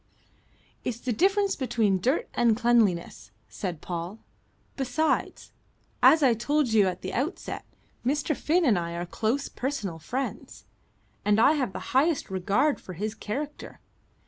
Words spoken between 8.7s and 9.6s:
I are close